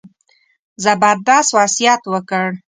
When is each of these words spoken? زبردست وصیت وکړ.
زبردست 0.83 1.49
وصیت 1.57 2.01
وکړ. 2.13 2.47